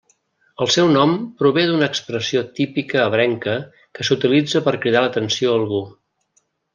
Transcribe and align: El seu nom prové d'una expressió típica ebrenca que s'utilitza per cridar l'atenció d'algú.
El 0.65 0.69
seu 0.75 0.87
nom 0.93 1.11
prové 1.41 1.65
d'una 1.71 1.89
expressió 1.95 2.41
típica 2.59 3.03
ebrenca 3.09 3.53
que 3.99 4.07
s'utilitza 4.09 4.63
per 4.69 4.73
cridar 4.87 5.05
l'atenció 5.05 5.53
d'algú. 5.57 5.83